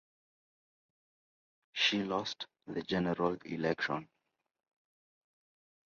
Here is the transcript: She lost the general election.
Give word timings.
She 1.73 2.01
lost 2.03 2.47
the 2.65 2.81
general 2.81 3.37
election. 3.45 4.09